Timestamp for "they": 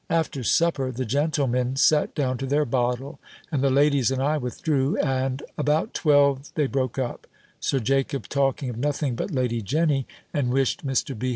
6.55-6.65